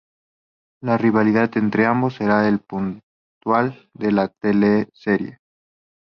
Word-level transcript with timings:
La 0.81 0.97
rivalidad 0.97 1.55
entre 1.59 1.85
ambos 1.85 2.15
será 2.15 2.47
el 2.47 2.57
puntal 2.59 3.87
de 3.93 4.11
la 4.11 4.29
teleserie. 4.29 5.37